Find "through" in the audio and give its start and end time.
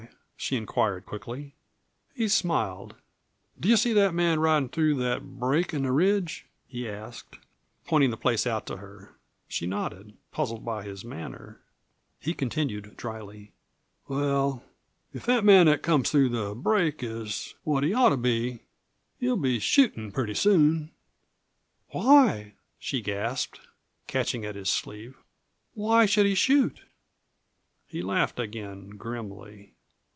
4.69-4.95, 16.05-16.29